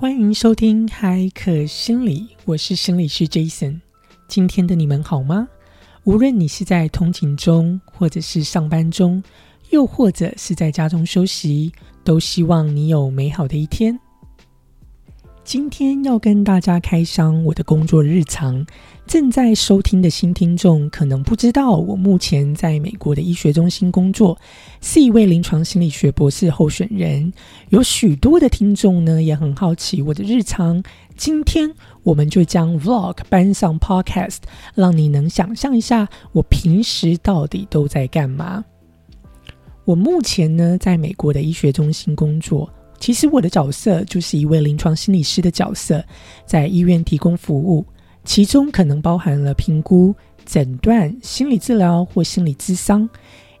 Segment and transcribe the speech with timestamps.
[0.00, 3.80] 欢迎收听海可心理，我是心理师 Jason。
[4.28, 5.48] 今天的你们好吗？
[6.04, 9.20] 无论你是在通勤中，或者是上班中，
[9.70, 11.72] 又或者是在家中休息，
[12.04, 13.98] 都希望你有美好的一天。
[15.48, 18.66] 今天要跟大家开箱我的工作日常。
[19.06, 24.36] 正在收听的新听众可能不知道，我目前在美国的医学中心工作，
[24.82, 27.32] 是一位临床心理学博士候选人。
[27.70, 30.84] 有许多的听众呢，也很好奇我的日常。
[31.16, 31.72] 今天
[32.02, 34.40] 我们就将 Vlog 搬上 Podcast，
[34.74, 38.62] 让你能想象一下我平时到底都在干嘛。
[39.86, 42.68] 我目前呢，在美国的医学中心工作。
[42.98, 46.04] 其实我的角色就是一位临床心理师的角色，
[46.44, 47.84] 在医院提供服务，
[48.24, 53.08] 其中可能包含了评估、诊断、心理治疗或心理咨商。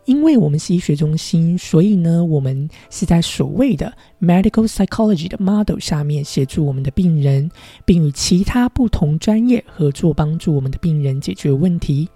[0.04, 7.50] 因为我们是医学中心，所以呢，我们是在所谓的 medical psychology 的 model 下面协助我们的病人，
[7.84, 12.08] 并与其他不同专业合作，帮助我们的病人解决问题。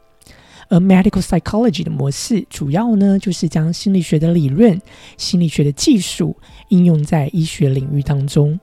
[0.68, 4.80] 而 medical psychology 的模式，主要呢就是将心理学的理论、
[5.16, 6.36] 心理学的技术
[6.68, 8.58] 应用在医学领域当中。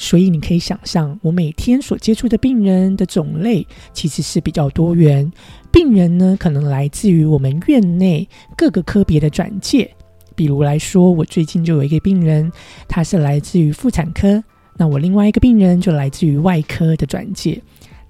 [0.00, 5.28] 所以你可以想象，我每天所接触的病人的种类其实是比较多元。
[5.72, 9.90] 病人呢，可能来自于我们院内各个科别的转介。
[10.36, 12.52] 比如来说，我最近就有一个病人，
[12.86, 14.40] 他是来自于妇产科；
[14.76, 17.60] 那我另外一个病人就来自于外科的转介。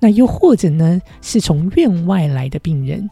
[0.00, 3.08] 那又或者呢，是从院外来的病人。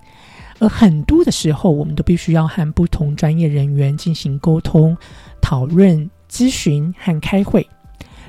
[0.59, 4.97] 而很多的时候，我们都必须要和不同专业人员进行沟通、
[5.43, 7.69] 讨论、咨询和开会，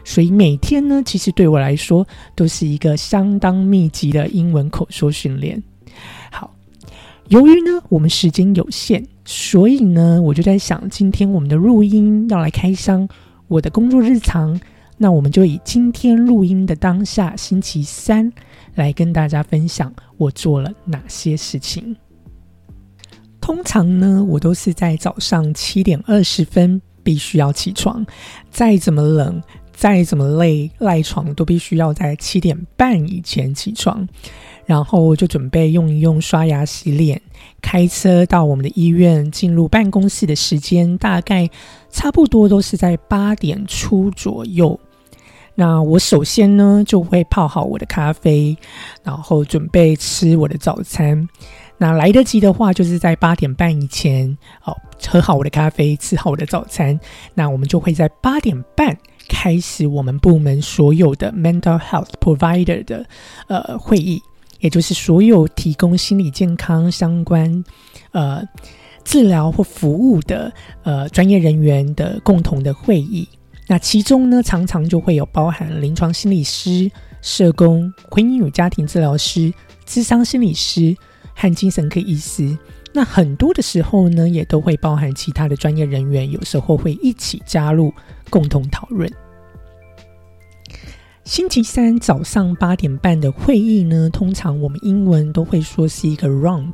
[0.04, 2.06] 所以每天呢，其实对我来说
[2.36, 5.64] 都是一个相当密集的英文口说训练。
[6.30, 6.54] 好，
[7.30, 13.08] 由于呢我们时间有限，所以呢我就在想，今天我们的录音要来开箱
[13.48, 14.60] 我的工作日常，
[14.98, 18.30] 那我们就以今天录音的当下星期三
[18.78, 21.94] 来跟大家分享我做了哪些事情。
[23.42, 28.06] 通常呢，我都是在早上七点二十分必须要起床，
[28.52, 29.42] 再怎么冷，
[29.74, 34.06] 再怎么累，赖床都必须要在七点半以前起床，
[34.66, 37.22] 然后就准备用一用刷牙洗脸，
[37.62, 41.50] 开车到我们的医院，进入办公室的时间大概
[41.90, 44.78] 差不多都是在八点出左右。
[45.60, 48.56] 那我首先呢就会泡好我的咖啡，
[49.02, 51.28] 然后准备吃我的早餐。
[51.80, 54.78] 那来得及的话，就是在八点半以前，哦，
[55.10, 57.00] 喝好我的咖啡，吃好我的早餐。
[57.34, 58.96] 那我们就会在八点半
[59.28, 63.04] 开始我们部门所有的 mental health provider 的
[63.48, 64.22] 呃会议，
[64.60, 67.64] 也就是所有提供心理健康相关
[68.12, 68.44] 呃
[69.04, 70.54] 治疗或服务的
[70.84, 73.28] 呃专业人员的共同的会议。
[73.68, 76.90] 那其中呢，常常就会有包含临床心理师、
[77.22, 79.54] 社工、婚姻与家庭治疗师、
[79.86, 80.96] 智商心理师。
[81.40, 82.58] 和精神科医师，
[82.92, 87.94] 那很多的时候呢，也都会包含其他的专业人员，有时候会一起加入
[88.28, 89.08] 共同讨论。
[91.28, 96.72] 星期三早上八点半的会议呢，通常我们英文都会说是一个 round，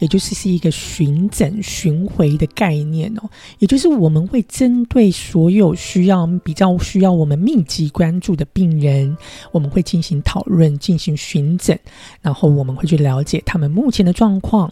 [0.00, 3.30] 也就是是一个巡诊巡回的概念哦。
[3.60, 9.16] 也就是我们会针对所有需要比较需要我们密集关注的病人，
[9.52, 11.78] 我们会进行讨论，进行巡诊，
[12.20, 14.68] 然后我们会去了解他们目前的状况。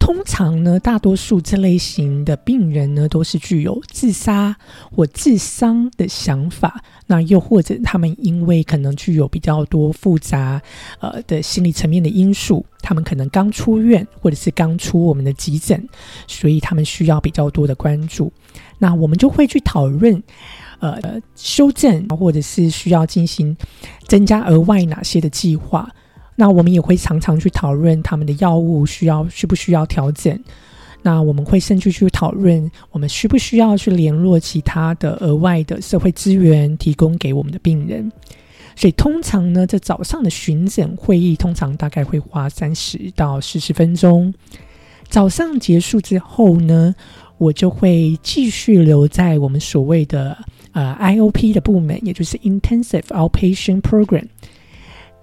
[0.00, 4.56] 通常呢，大多数这类型的病人呢，都是具有自杀
[4.90, 6.82] 或自伤的想法。
[7.06, 10.60] 那又或者他们因为可能具有比较多复杂
[11.00, 15.86] 呃的心理层面的因素，他们可能刚出院或者是刚出我们的急诊，
[16.26, 18.32] 所以他们需要比较多的关注。
[18.78, 20.20] 那我们就会去讨论
[20.80, 23.56] 呃修正，或者是需要进行
[24.08, 25.88] 增加额外哪些的计划。
[26.40, 30.42] 那我们也会常常去讨论他们的药物需要需不需要调整。
[31.02, 38.10] 那我们会甚至去讨论我们需不需要去联络其他的额外的社会资源提供给我们的病人。
[38.74, 44.32] 所以通常呢，这早上的巡诊会议通常大概会花三十到四十分钟。
[45.10, 46.94] 早上结束之后呢，
[47.36, 50.38] 我就会继续留在我们所谓的
[50.72, 54.24] 呃 IOP 的部门，也就是 Intensive Outpatient Program。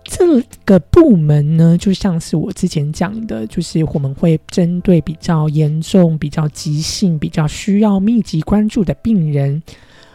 [0.10, 9.62] 这个部门呢，就像是我之前讲的，就是我们会针对比较严重、比较急性、比较需要密集关注的病人，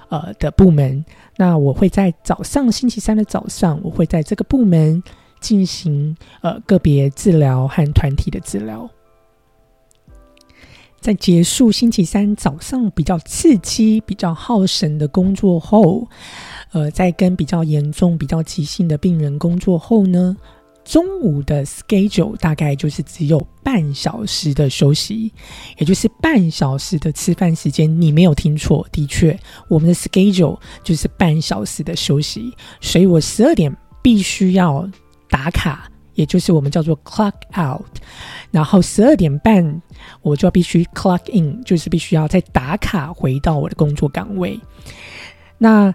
[0.08, 1.04] 呃的部门。
[1.36, 5.02] 那我会在早上星期三的早上，我会在这个部门
[5.40, 8.88] 进行呃个别治疗和团体的治疗。
[11.02, 16.06] 在结束星期三早上比较刺激、比较耗神的工作后，
[16.70, 20.36] 呃，在跟比较严重、比较急性的病人工作后呢，
[20.84, 25.32] 中午的 schedule 大概就是只有半小时的休息，
[25.76, 28.00] 也就是半小时的吃饭时间。
[28.00, 29.36] 你没有听错，的确，
[29.68, 34.88] 我们的 schedule 就是半小时的休息，所以我十二点必须要
[35.28, 35.88] 打卡。
[36.14, 37.86] 也就是我们叫做 clock out，
[38.50, 39.82] 然后十二点半
[40.20, 44.58] 我就要必须 clock in，就是必须要再打卡回到我的工作岗位。
[45.58, 45.94] 那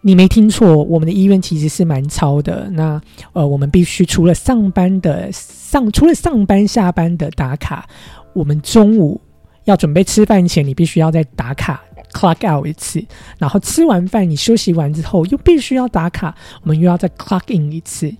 [0.00, 2.68] 你没听错，我们的医院其实是蛮超的。
[2.70, 3.00] 那
[3.32, 7.88] 呃，我们必须除了上班的上，除了上班下班的打卡，
[8.34, 9.20] 我们中午
[9.64, 11.82] 要准备吃饭前，你必须要再打卡。
[12.12, 13.04] clock out 一次，
[13.38, 16.32] 然后吃完饭你休息完之后又必须要打卡，
[16.62, 18.14] 我们又要再 clock in 一次。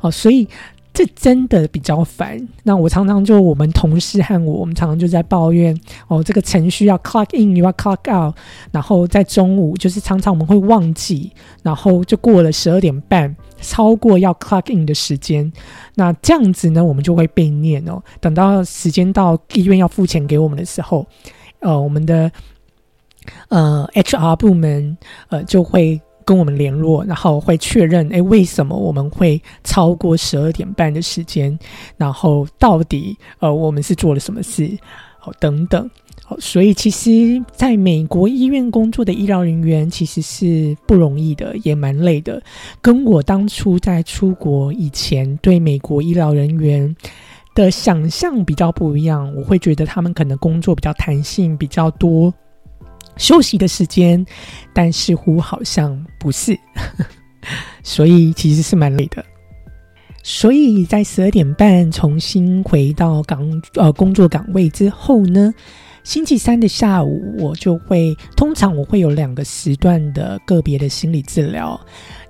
[0.00, 0.48] 哦，所以。
[0.96, 2.40] 这真的比较烦。
[2.62, 5.78] 那我常常就我们同事和我，我们常常就在抱怨
[6.08, 8.34] 哦，这个程序要 clock in，又要 clock out，
[8.72, 11.30] 然后在中午就是常常我们会忘记，
[11.62, 15.52] 然后就过了十二点半，超过要 clock in 的时间。
[15.96, 18.02] 那这样子呢，我们就会被念哦。
[18.18, 21.06] 等到时间到，医院要付钱给我们的时候，
[21.60, 22.32] 呃，我们的
[23.48, 24.96] 呃 HR 部门
[25.28, 26.00] 呃就会。
[26.26, 31.56] 跟我们联络，然后会确认，哎，为什么我们会超过十二点半的时间？
[31.96, 34.68] 然后到底，呃，我们是做了什么事？
[35.24, 35.88] 哦，等等。
[36.28, 42.42] 哦，所以其实在美国医院工作的医疗人员其实是不容易的，也蛮累的。
[42.82, 46.96] 跟我当初在出国以前对美国医疗人员
[47.54, 52.34] 的想象比较不一样，我会觉得他们可能工作比较弹性，比较多。
[53.16, 54.24] 休息的时间，
[54.72, 56.58] 但似乎好像不是，
[57.82, 59.24] 所以其实是蛮累的。
[60.22, 65.54] 所以在十二点半重新回到岗呃工作岗位之后呢，
[66.06, 71.78] 星期三的下午我就会通常我会有两个时段的个别的心理治疗。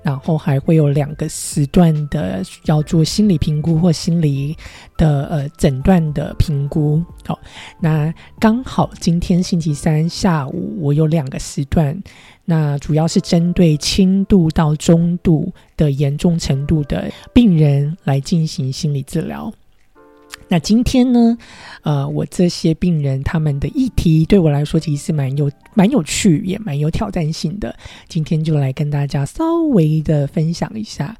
[0.03, 4.55] 然后还会有两个时段的要做心理评估或心理
[4.95, 7.03] 的呃诊断的评估。
[7.25, 7.37] 好，
[7.81, 12.01] 那刚好今天星期三下午我有两个时段，
[12.45, 19.51] 那主要是针对轻度到中度的严重程度的病人来进行心理治疗。
[20.49, 21.37] 那今天呢，
[21.83, 27.75] 呃，我这些病人他们的议题对我来说其实是蛮有蛮有趣，也蛮有挑战性的。
[28.07, 31.15] 今天就来跟大家稍微的分享一下。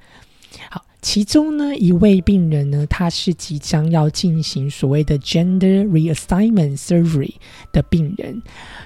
[0.69, 0.86] 好。
[0.99, 7.35] 其中呢，一位病人呢，他是即将要进行所谓的 gender reassignment surgery
[7.71, 8.41] 的病人。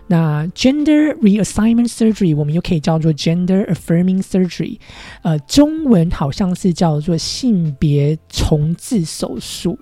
[0.08, 4.78] 那 gender reassignment surgery 我们又可以叫做 gender affirming surgery，
[5.24, 9.80] 呃，中文好像是叫做性别重置手术。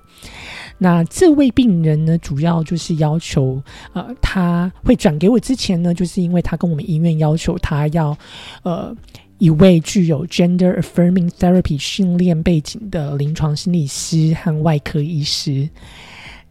[0.77, 3.61] 那这位病人呢，主要就是要求，
[3.93, 8.15] 呃，他会转给我之前呢，就是因为他跟我们医院要求他要，
[8.61, 8.95] 呃。
[9.39, 15.67] 一位具有 gender affirming therapy 训练背景的临床心理师和外科医师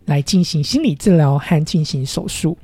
[0.06, 2.56] 来进行心理治疗和进行手术。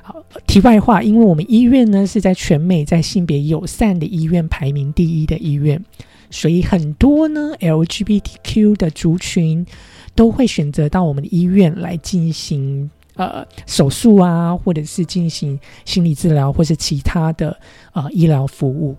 [0.00, 5.84] 好，题外话，因为我们医院呢是在全美在性别友善的医院排名第一的医院，
[6.30, 9.66] 所以很多呢 LGBTQ 的族群
[10.14, 17.58] 都会选择到我们的医院来进行呃手术啊，或者是进行心理治疗，或是其他的
[17.92, 18.96] 呃医疗服务。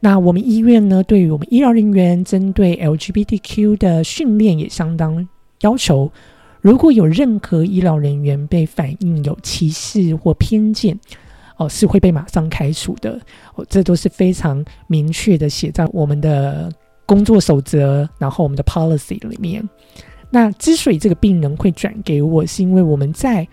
[0.00, 5.26] 那我们医院呢，对于我们医疗人员针对 LGBTQ 的训练也相当
[5.62, 6.10] 要求。
[6.60, 10.98] 如果有任何医疗人员被反映有歧视或偏见，
[11.56, 13.20] 哦，是会被马上开除的。
[13.54, 16.70] 哦，这都是非常明确的写在我们的
[17.04, 19.68] 工作守则，然后我们的 policy 里面。
[20.30, 23.46] 那之所以这个病人会转给我，是因为我们在。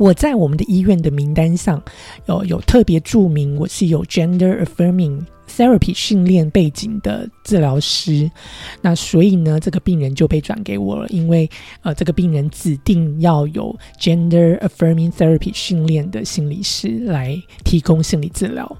[0.00, 1.82] 我在我们的医院的名单上，
[2.24, 8.30] 有有特别注明我是有 gender affirming therapy 训练背景的治疗师，
[8.80, 11.46] 那所以呢，这个病人就被转给我了，因为
[11.82, 18.74] 呃，这个病人指定要有 gender affirming therapy 训练的心理师来提供心理治疗。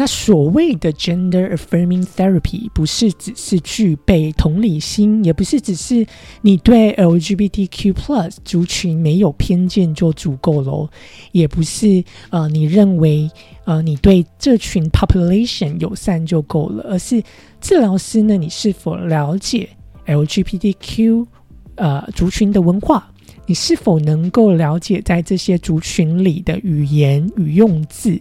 [0.00, 6.06] 那所谓的 gender affirming therapy 不是只是具备同理心，也不是只是
[6.40, 10.88] 你对 LGBTQ plus 族群没有偏见就足够喽，
[11.32, 13.28] 也不是呃你认为
[13.64, 17.20] 呃你对这群 population 友善就够了，而是
[17.60, 19.68] 治疗师呢，你是否了解
[20.06, 21.26] LGBTQ
[21.74, 23.10] 呃族群的文化？
[23.46, 28.20] 你是否能够了解在这些族群里的语言与用字？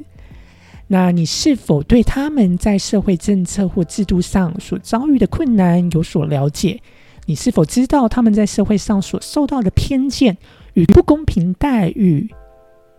[0.87, 6.79] 那你是否对他们在社会政策或制度上所遭遇的困难有所了解？
[7.25, 10.37] 你是否知道他们在社会上所受到的偏见
[10.75, 12.29] 与不公平待遇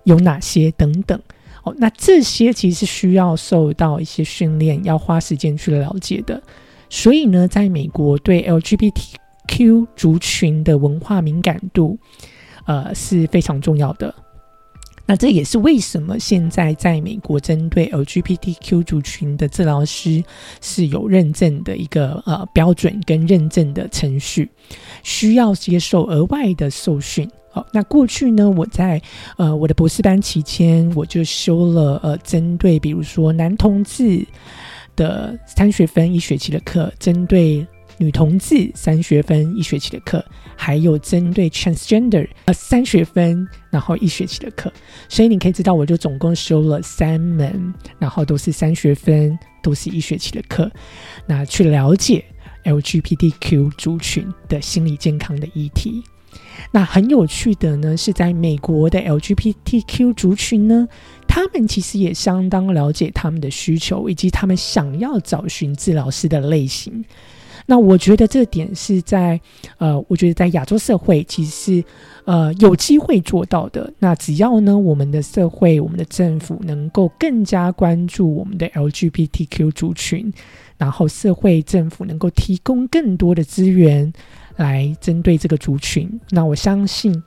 [0.05, 1.19] 有哪些等等。
[1.65, 6.43] 哦，那这些其实是需要受到一些训练，要花时间去了解的。
[6.91, 11.99] 所以呢，在美国对 LGBTQ 族群的文化敏感度，
[12.67, 14.15] 呃是非常重要的。
[15.09, 20.23] 那这也是为什么现在在美国针对 LGBTQ 族群的治疗师
[20.61, 24.51] 是有认证的一个呃标准跟认证的程序，
[25.03, 27.27] 需要接受额外的受训。
[27.51, 29.01] 好，那过去呢，我在
[29.39, 34.23] 呃我的博士班期间，我就修了呃针对比如说男同志
[34.95, 37.67] 的三学分一学期的课，针对。
[37.99, 40.25] 女同志三学分一学期的课，
[40.57, 44.73] 还有针对 transgender 呃三学分，然后一学期的课，
[45.09, 50.71] 所以你可以知道，我就总共修了三门，然后都是三学分，都是一学期的课，
[51.27, 52.25] 那去了解
[52.65, 56.03] LGBTQ 族群的心理健康的议题。
[56.71, 60.87] 那很有趣的呢，是在美国的 LGBTQ 族群呢，
[61.27, 67.05] 他们其实也相当了解他们的需求，以及他们想要找寻治疗师的类型。
[67.71, 69.39] 那我觉得这点是在，
[69.77, 71.85] 呃，我觉得在亚洲社会其实是，
[72.25, 73.93] 呃，有机会做到的。
[73.99, 80.33] 那只要呢，我们的社会、我们的政府能够更加关注我们的 LGBTQ 族群，
[80.79, 84.11] 然后社会政府能够提供更多的资源
[84.57, 87.23] 来针对这个族群，那我相信，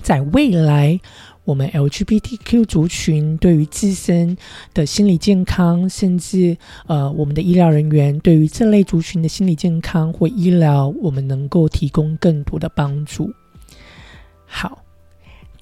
[0.00, 1.00] 在未来。
[1.44, 4.36] 我们 LGBTQ 族群对于自身
[4.72, 13.32] 的心理健康，甚至呃，我们的医疗人员对于这类族群的心理健康或医疗，我们能够提供更多的帮助。
[14.46, 14.83] 好。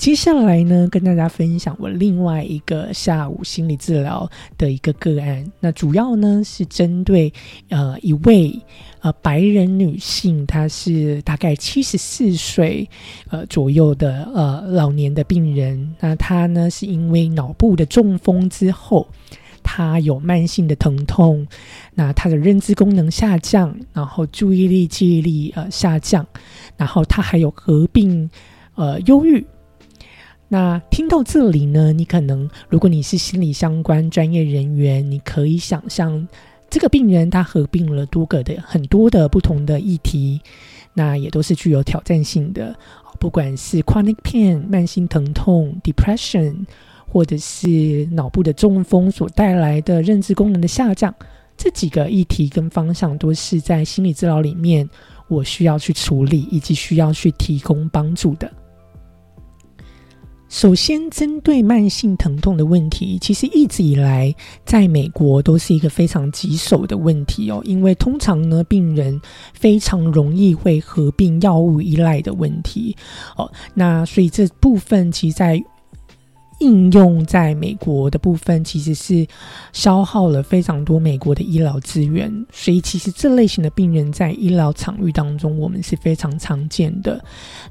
[0.03, 4.29] 接下来呢，跟大家分享我另外一个下午心理治疗
[4.59, 5.49] 的一个个案。
[5.61, 7.33] 那主要呢是针对
[7.69, 8.53] 呃一位
[8.99, 12.91] 呃白人女性，她是大概七十四岁
[13.31, 15.95] 呃左右的呃老年的病人。
[16.01, 19.07] 那她呢是因为脑部的中风之后，
[19.63, 21.47] 她有慢性的疼痛，
[21.95, 26.27] 那她的认知功能下降，然后注意力记忆力呃下降，
[26.77, 28.29] 然后她还有合并
[28.75, 29.47] 呃忧郁。
[30.53, 36.29] 那听到这里呢，你可能如果你是心理相关专业人员，你可以想象
[36.69, 40.43] 这个病人他合并了多个的很多的不同的议题，
[40.93, 42.77] 那也都是具有挑战性的，
[43.19, 46.67] 不管是 chronic pain 慢性疼痛、depression，
[47.09, 51.15] 或者是脑部的中风所带来的认知功能的下降，
[51.57, 54.87] 这几个议题跟方向都是在心理治疗里面
[55.29, 58.53] 我需要去处理以及需要去提供帮助的。
[60.53, 64.33] 首先，针对慢性疼痛的问题，其实一直以来
[64.67, 67.63] 在美国都是一个非常棘手的问题哦。
[67.65, 69.19] 因为通常呢，病人
[69.55, 72.95] 非常容易会合并药物依赖的问题
[73.35, 73.51] 哦。
[73.73, 75.65] 那所以这部分其实在。
[76.59, 79.27] 应用在美国的部分其实是
[79.73, 87.23] 消耗了非常多美国的医疗资源，所以其实这类型的病人在医疗场域当中，我们是非常常见的。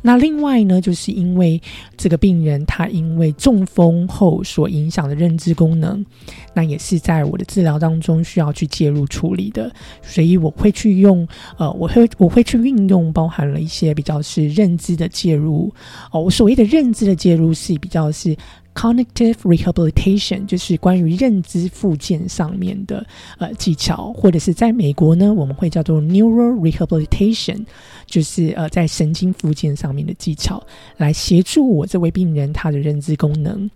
[0.02, 1.62] 那另外呢，就是因为
[1.96, 6.06] 这个病人他因为中风后所影响的认知功能，
[6.54, 9.72] 那也是在我的治疗当中需要去介入处理的，
[10.02, 11.26] 所以我会去用
[11.58, 15.74] 呃，我会我会去运用包含了一些比较是认知的介入
[16.12, 18.36] 哦，我所谓的认知的介入是比较是。
[18.74, 23.06] Cognitive rehabilitation 就是关于认知复健上面的
[23.38, 27.66] 呃技巧，或者是在美国呢，我们会叫做 neural rehabilitation，
[28.06, 30.64] 就是呃在神经复健上面的技巧，
[30.98, 33.70] 来协助我这位病人他的认知功能。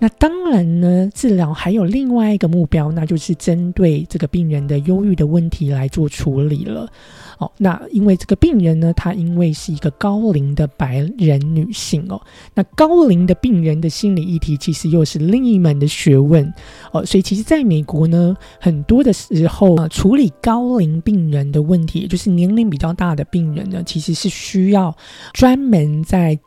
[0.00, 6.90] 那当然呢，治疗还有另外一个目标，那就是针对这个病人的忧郁的问题来做处理了。
[7.38, 12.20] 哦，那因为这个病人呢，她因为是一个高龄的白人女性哦，
[12.54, 16.52] 那高龄的病人的心理议题其实又是另一门的学问
[16.92, 24.96] 哦，所以其实在美国呢，很多的时候啊，处理高龄病人的问题，也就是年龄比较大的病人呢，其实是需要
[25.32, 26.38] 专门在。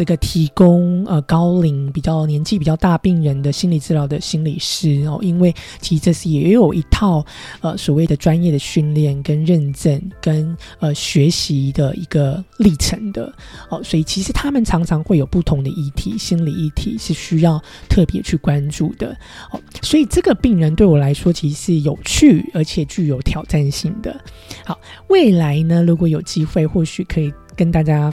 [0.00, 7.22] 这个提供呃高龄比较年纪比较大病人的心理治疗的心理师哦，因为其实这是也有一套
[7.60, 13.30] 呃所谓的专业的训练跟认证跟呃学习的一个历程的
[13.68, 19.14] 哦，所以其实他们常常会有不同的议题，心理议题是需要特别去关注的
[19.50, 24.18] 哦，所以这个病人对我来说其实是有趣而且具有挑战性的。
[24.64, 28.10] 好，未来呢，如果有机会，或许可以跟大家。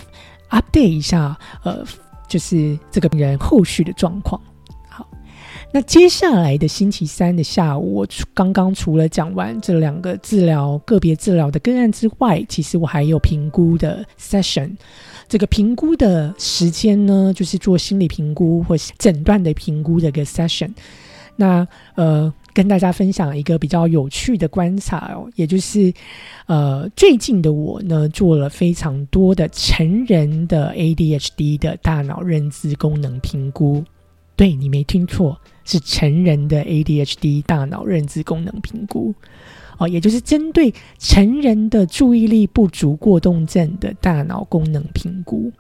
[0.50, 1.84] Update 一下，呃，
[2.28, 4.42] 就是这个病人后续的状况。
[4.90, 5.08] 好，
[5.72, 14.76] 那接下来的星期三的下午，我刚刚除了讲完这两个治疗个别治疗的个案之外，其实我还有评估的 session。
[15.28, 20.74] 这个评估的时间呢，就是做心理评估或诊断的评估的一个 session。
[21.36, 25.94] 那呃，跟大家分享一个比较有趣的观察哦，也就是
[26.48, 33.84] 呃，最近的我呢，做了非常多的成人的 ADHD 的大脑认知功能评估。
[34.36, 39.14] 对你没听错，是成人的 ADHD 大脑认知功能评估。
[39.78, 45.52] 哦，也就是针对成人的注意力不足过动症的大脑功能评估。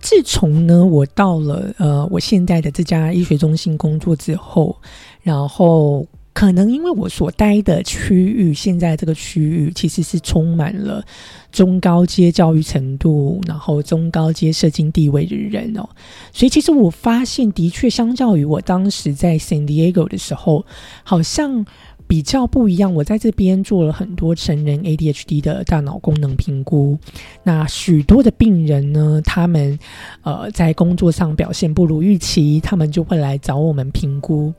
[0.00, 4.76] 自从呢，我到了呃，我现在的这家医学中心工作之后，
[5.22, 11.04] 然后可能因为我所待的区域，现在这个区域其实是充满了
[11.50, 15.88] 中高阶教育程度，然后中高阶社经地位的人哦，
[16.32, 20.64] 所以其实我发现，的确相较于我当时在 San Diego 的时候，
[21.02, 21.66] 好像。
[22.08, 26.98] 比较不一样，我在这边做了很多成人 ADHD 的大脑功能评估。
[27.42, 29.78] 那许多的病人呢，他们
[30.22, 34.52] 呃在工作上表现不如预期，他们就会来找我们评估。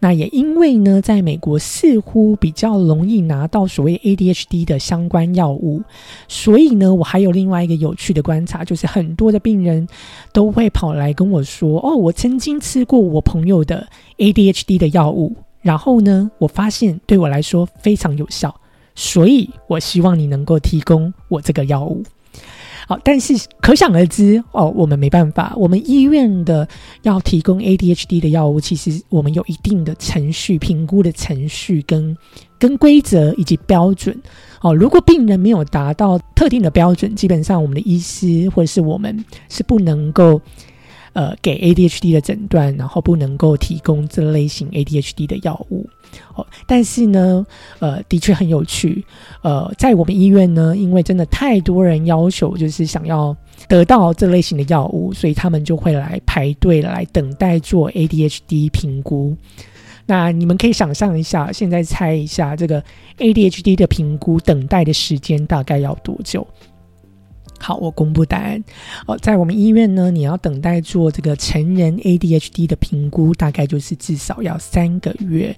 [0.00, 5.80] 那也因为呢，在美国似乎比较容易拿到所谓 ADHD 的相关药物，
[6.26, 9.86] 所以呢，我还有另外一个有趣的观察，就是很多的病人
[10.32, 13.86] 都会跑来跟我说：“哦，我曾经吃过我朋友的
[14.16, 18.54] ADHD 的药物。”然后呢，我发现对我来说非常有效，
[18.94, 22.02] 所以我希望你能够提供我这个药物。
[22.86, 26.66] 好，但是可想而知哦，我们没办法，我们医院的
[27.02, 32.16] 要提供 ADHD 的药物，其实我们有一定的程序评估的程序跟
[32.58, 34.18] 跟规则以及标准。
[34.62, 40.40] 哦，如果病人没有达到特定的标准，基本上我们的医师或者是我们是不能够。
[41.18, 45.84] 呃，给 ADHD 的诊断，然后不能够提供这类型 ADHD 的药物。
[46.36, 47.44] 哦，但是呢，
[47.80, 49.04] 呃，的确很有趣。
[49.42, 59.36] 呃，在我们医院呢，因为真的太多人要求，就是想要得到这类型的药物，所以他们就会来排队来等待做 ADHD 评估。
[60.06, 62.80] 那你们可以想象一下，现在猜一下，这个
[63.18, 66.46] ADHD 的评估等待的时间大概要多久？
[67.58, 68.62] 好，我公布答案。
[69.06, 75.56] 哦，在我们医院呢，你要等待做这个成人 ADHD 的评估，大概就是至少要三个月。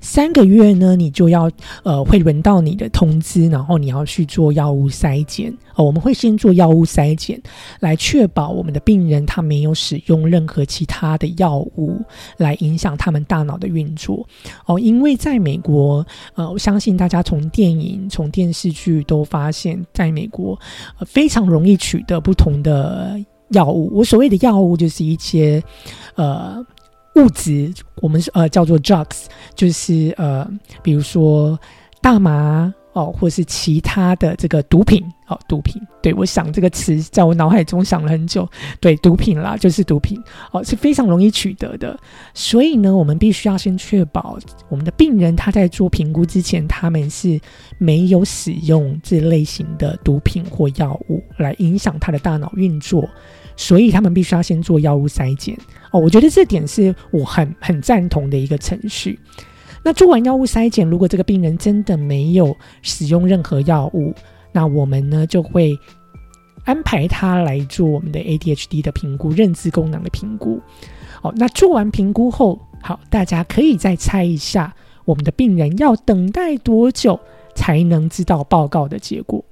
[0.00, 1.50] 三个月呢，你就要
[1.84, 5.52] 呃，会轮到你的通知，然后你要去做药物筛检。
[5.74, 7.40] 哦，我们会先做药物筛检，
[7.80, 12.00] 来确保我们的病人他没有使用任何其他的药物
[12.36, 14.26] 来影响他们大脑的运作。
[14.66, 20.58] 哦，因为在美国，呃，我相信大家从电影、从电视剧都发现，在美国
[21.06, 23.18] 非常容易取得不同的
[23.50, 23.90] 药物。
[23.92, 25.62] 我所谓的药物，就是一些
[26.14, 26.64] 呃。
[27.14, 30.48] 物质，我们呃叫做 drugs，就是呃，
[30.82, 31.60] 比如说
[32.00, 35.80] 大麻哦，或是其他的这个毒品哦，毒品。
[36.02, 38.48] 对我想这个词在我脑海中想了很久，
[38.80, 41.98] 对，毒品啦，就是毒品哦，是非常容易取得的。
[42.34, 47.40] 所以呢，我们必须要先确保我们的病人他在做评估之前，他们是
[47.78, 53.08] 没有使用这类型的毒品或药物来影响他的大脑运作。
[53.54, 55.56] 所以他们必须要先做药物筛检
[55.92, 59.18] 哦，我觉得这点是我很很赞同的一个程序。
[59.84, 64.14] 那做完药物筛检，如果这个病人真的没有使用任何药物，
[64.52, 65.76] 那我们呢就会
[66.64, 70.60] 安排他来做我们的 ADHD 的评估、认知功能的评估。
[71.22, 74.72] 哦，那做完评估后，好，大家可以再猜一下，
[75.04, 77.18] 我们的病人要等待多久
[77.54, 79.44] 才能知道报告的结果？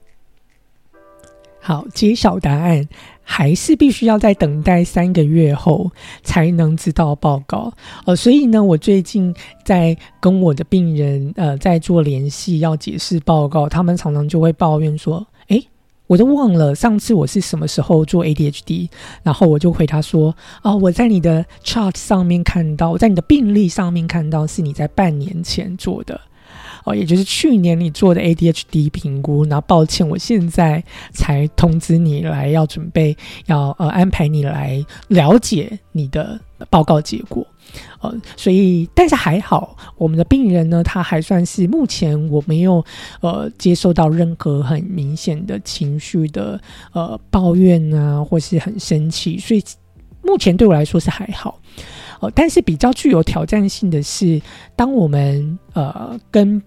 [1.60, 2.88] 好，揭晓答案，
[3.22, 5.90] 还是必须要在等待三个月后
[6.22, 7.72] 才能知道报告
[8.06, 8.16] 哦。
[8.16, 15.68] 所以呢，我最近在跟我的病人呃在做联系，要解释报告，他们常常就会抱怨说：“诶，
[16.06, 18.88] 我都忘了上次我是什么时候做 ADHD。”
[19.22, 26.18] 然后我就回他说：“哦，我在你的 chart 上面看到，我在你的病历上面看到是你在半年前做的。”
[26.84, 33.16] 哦，也就是去年你做的 ADHD 评估，然后抱歉，我现在才通知你来，要准备
[33.46, 37.46] 要呃安排你来了解你的报告结果，
[38.00, 42.84] 呃，所以但是还好，我们的病人呢，他还算是目前我没有
[43.20, 46.60] 呃接受到任何很明显的情绪的
[46.92, 49.62] 呃抱怨啊，或是很生气，所以
[50.22, 51.58] 目前对我来说是还好。
[52.20, 54.38] 哦，但是比较具有挑战性的是，
[54.76, 56.62] 当我们呃跟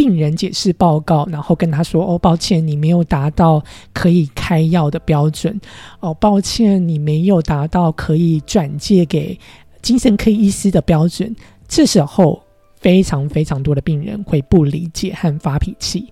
[0.00, 5.60] 病人解释报告，然后跟他说：“哦，抱歉，你没有达到可以开药的标准。
[6.00, 9.38] 哦，抱歉，你没有达到可以转借给
[9.82, 11.36] 精神科医师的标准，
[11.68, 12.42] 这时候
[12.78, 16.10] 非常非常多的病人会不理解和发脾气。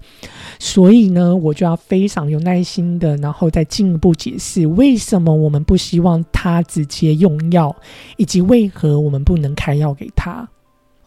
[0.58, 7.74] 所以呢，我就要非常有耐心的，然后再进一步解释为什么我们不希望他直接用药，
[8.18, 10.46] 以及为何我们不能开药给他。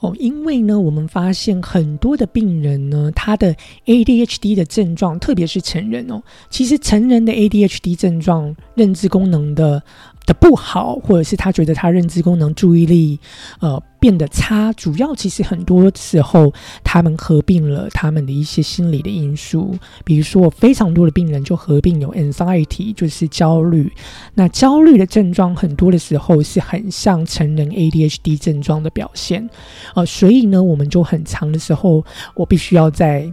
[0.01, 9.81] 哦，因为呢，我们发现很多的病人呢，他的 ADHD 的症状，特别是成人哦，其实成人的 ADHD 症状，认知功能的。
[10.25, 13.19] 的不好，或者是他觉得他认知功能、注意力，
[13.59, 16.53] 呃，变得差，主要其实很多时候
[16.83, 23.91] 他们合并了他们的一些心理的因素，比如说非常多的病人就合并有 anxiety，就是焦虑。
[24.33, 29.49] 那焦虑的症状很多的时候是很像成人 ADHD 症状的表现，
[29.95, 32.05] 呃，所以呢，我们就很长的时候，
[32.35, 33.31] 我必须要在。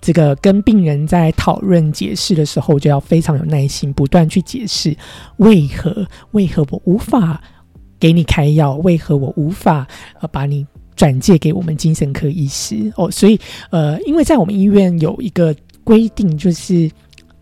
[0.00, 4.96] 这个跟病人在讨论解释的时候，就要非常有耐心，不断去解释
[5.38, 7.42] 为何为何我无法
[7.98, 9.86] 给你开药，为何我无法
[10.20, 13.10] 呃把你转介给我们精神科医师哦。
[13.10, 13.38] 所以
[13.70, 16.90] 呃，因为在我们医院有一个规定，就是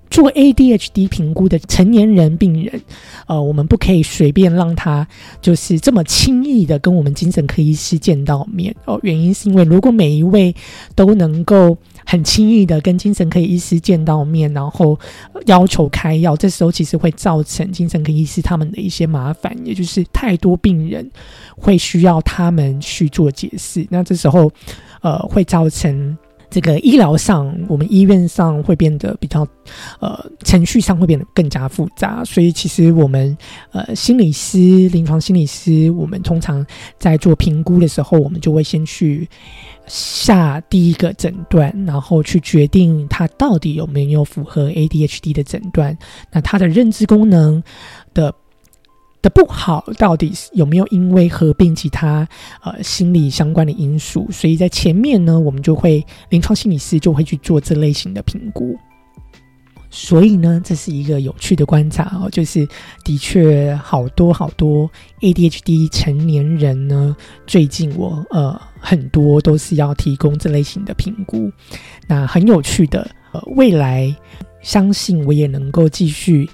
[0.08, 2.80] 做 ADHD 评估的成年人病人，
[3.26, 5.06] 呃，我们不可以随便让他
[5.42, 8.98] 就是这么轻易的跟我们精神科医师见到面哦。
[9.02, 10.54] 原因是因为如果每一位
[10.94, 14.98] 都能够很轻易的跟精神科医师见到面，然后
[15.46, 21.10] 要求开药，这时候其实会造成精神科医师他们的一些麻烦，也就是太多病人
[21.56, 24.50] 会需要他们去做解释，那这时候
[25.02, 26.16] 呃会造成
[26.56, 29.46] 这个医疗上，我们医院上会变得比较
[30.00, 33.36] 呃程序上会变得更加复杂，所以其实我们
[33.72, 36.64] 呃心理师、临床心理师，我们通常
[36.98, 39.28] 在做评估的时候，我们就会先去。
[39.88, 45.96] 下第一个诊断，然后去决定他到底有没有符合 ADHD 的诊断。
[46.32, 47.62] 那他的认知功能
[48.12, 48.34] 的
[49.22, 52.26] 的不好，到底有没有因为合并其他
[52.62, 54.26] 呃心理相关的因素？
[54.30, 58.76] 所以在前面呢，我们就会临床心理师就会去做这类型的评估。
[59.88, 62.68] 所以呢，这是一个有趣的观察哦，就是
[63.02, 71.50] 的确好多好多 ADHD 成年人呢，最近我呃很多都是要提供这类型的评估，
[72.06, 74.14] 那很有趣的，呃，未来
[74.60, 76.46] 相信我也能够继续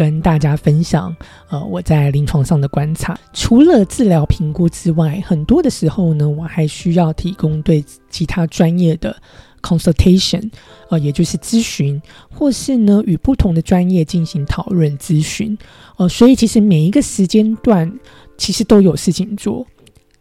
[0.00, 1.14] 跟大家分享，
[1.50, 9.14] 呃，我在临床上的观察，除了治疗评估之外，很多的时候呢，我还需要提供对其他专业的。
[9.62, 10.50] consultation，
[10.88, 12.00] 呃，也就是咨询，
[12.34, 15.54] 或是呢与不同的专业进行讨论咨询，
[15.98, 17.92] 哦，所以其实每一个时间段
[18.38, 19.66] 其实都有事情做，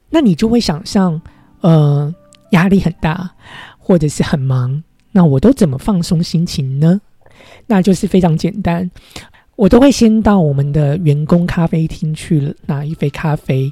[0.10, 1.22] 那你就会想象，
[1.62, 2.13] 呃，
[2.52, 3.32] 压力很大，
[3.78, 7.00] 或者是很忙，那我都怎么放松心情呢？
[7.65, 8.92] 那就是非常简单，
[9.60, 13.72] 我都会先到我们的员工咖啡厅去拿一杯咖啡。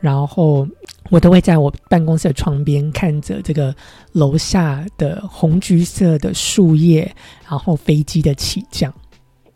[0.00, 0.66] 然后
[1.10, 3.74] 我都会在我办公室的窗边看着这个
[4.12, 7.10] 楼下的红橘色的树叶，
[7.48, 8.92] 然后飞机的起降。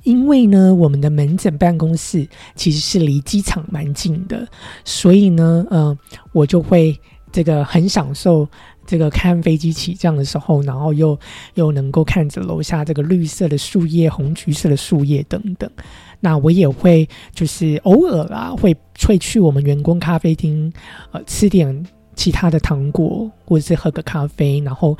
[0.02, 4.46] 因为呢，我们的门诊办公室其实是离机场蛮近的，
[4.84, 5.96] 所以呢，嗯，
[6.32, 6.98] 我就会
[7.30, 8.48] 这个很享受
[8.90, 11.16] 这个看飞机起降的时候，然后又
[11.54, 15.70] 又能够看着楼下这个绿色的树叶、红橘色的树叶等等。
[16.18, 18.76] 那我也会就是偶尔啊，会
[19.06, 20.72] 会去我们员工咖啡厅，
[21.12, 24.58] 呃，吃点其他的糖果，或者是喝个咖啡。
[24.58, 24.98] 然后，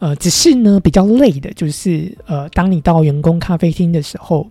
[0.00, 4.50] 呃，只是呢比较累的，就是呃，当你到员工咖啡厅的时候，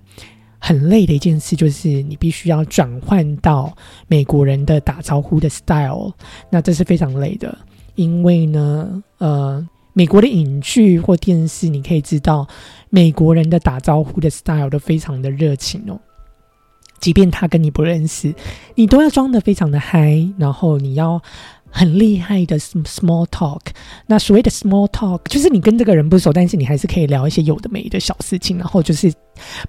[0.57, 3.75] 很累的一件事就是你必须要转换到
[4.07, 6.13] 美国人的打招呼的 style。
[6.49, 7.55] 那这是非常累的，
[7.95, 9.67] 因为呢，呃。
[9.93, 12.47] 美国的影剧或电视，你可以知道，
[12.89, 15.99] 美国人的打招呼的 style 都非常的热情哦。
[17.01, 18.33] 即便他跟你不认识，
[18.75, 21.21] 你都要装的非常的嗨，然后你要。
[21.71, 23.61] 很厉害的 small talk，
[24.05, 29.11] 那所谓的 small talk 就是你跟这个人不熟，但是你还是可以聊一些有的没的小事情，然后就是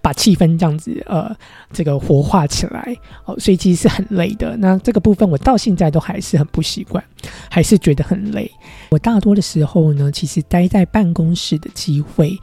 [0.00, 1.34] 把气氛这样子呃
[1.72, 4.56] 这个活化起来哦，所以其实是很累的。
[4.56, 7.02] 那这个部分我到现在都还是很不习惯，
[7.48, 8.50] 还是觉得很累。
[8.90, 12.38] 我大多的时候呢，其实待在办公室的机会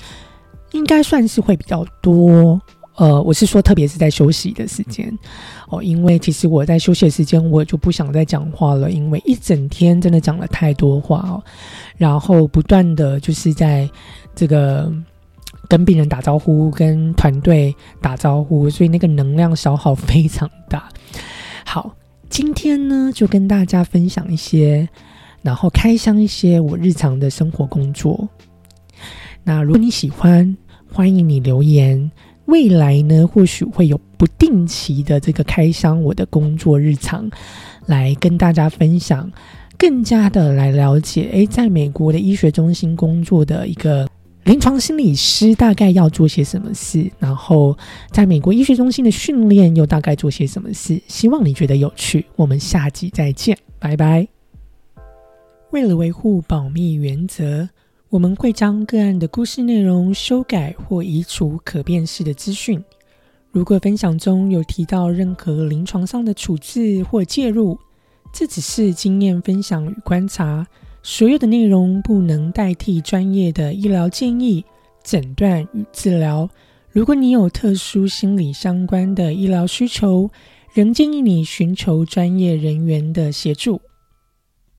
[0.72, 2.60] 应该算是会比较多。
[3.00, 5.10] 呃，我是说，特别是在休息的时间
[5.70, 11.42] 哦，因为其实我在休息的时间，我就不想再讲话了，因为一整天真的讲了太多话哦，
[11.96, 13.90] 然后不断的就是在
[14.36, 14.92] 这个
[15.70, 20.90] 跟病人打招呼，跟团队打招呼，所以那个能量消耗非常大。
[21.66, 21.96] 好，
[22.30, 24.86] 今天呢就跟大家分享一些，
[25.42, 28.28] 然后开箱一些我日常的生活工作。
[29.42, 30.58] 那如果你喜欢，
[30.92, 32.12] 欢迎你留言。
[32.50, 37.30] 未来呢，或许会有不定期的这个开箱我的工作日常，
[37.86, 39.32] 来跟大家分享，
[39.78, 44.10] 更加的来了解，诶，在美国的医学中心工作的一个
[44.46, 47.78] 临床心理师大概要做些什么事，然后
[48.10, 51.00] 在美国医学中心的训练又大概做些什么事。
[51.08, 54.28] 希望你觉得有趣，我们下集再见，拜拜。
[55.72, 57.70] 为了维护保密原则，
[58.10, 62.84] 我们会将个案的故事内容修改或移除可辨识的资讯。
[63.52, 67.78] 如果分享中有提到任何临床上的处置或介入，
[68.34, 70.66] 这只是经验分享与观察，
[71.04, 74.66] 所有的内容不能代替专业的医疗建议、
[75.04, 76.50] 诊断与治疗。
[76.90, 80.32] 如果你有特殊心理相关的医疗需求，
[80.74, 83.80] 仍建议你寻求专业人员的协助。